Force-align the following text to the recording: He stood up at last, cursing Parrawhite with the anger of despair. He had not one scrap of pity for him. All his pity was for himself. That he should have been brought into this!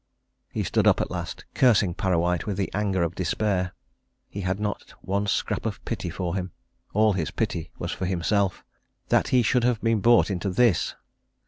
He 0.49 0.63
stood 0.63 0.87
up 0.87 0.99
at 0.99 1.11
last, 1.11 1.45
cursing 1.53 1.93
Parrawhite 1.93 2.47
with 2.47 2.57
the 2.57 2.71
anger 2.73 3.03
of 3.03 3.13
despair. 3.13 3.73
He 4.27 4.41
had 4.41 4.59
not 4.59 4.95
one 5.01 5.27
scrap 5.27 5.63
of 5.63 5.77
pity 5.85 6.09
for 6.09 6.33
him. 6.33 6.53
All 6.91 7.13
his 7.13 7.29
pity 7.29 7.69
was 7.77 7.91
for 7.91 8.07
himself. 8.07 8.65
That 9.09 9.27
he 9.27 9.43
should 9.43 9.63
have 9.63 9.79
been 9.79 9.99
brought 9.99 10.31
into 10.31 10.49
this! 10.49 10.95